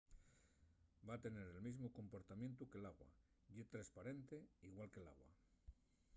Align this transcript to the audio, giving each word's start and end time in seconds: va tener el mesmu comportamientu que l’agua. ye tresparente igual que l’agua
va 1.09 1.17
tener 1.25 1.43
el 1.49 1.59
mesmu 1.67 1.91
comportamientu 1.99 2.69
que 2.73 2.83
l’agua. 2.85 3.09
ye 3.55 3.69
tresparente 3.73 4.37
igual 4.71 4.89
que 4.93 5.05
l’agua 5.05 5.31